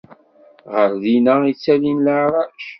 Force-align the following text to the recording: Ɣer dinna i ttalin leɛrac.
Ɣer 0.73 0.91
dinna 1.01 1.35
i 1.51 1.53
ttalin 1.55 2.03
leɛrac. 2.05 2.61